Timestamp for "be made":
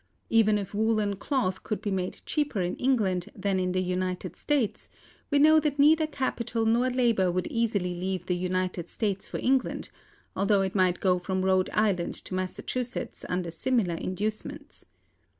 1.79-2.21